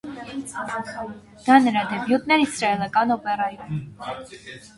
[1.47, 3.79] Դա նրա դեբյուտն էր իսրայելական օպերայում։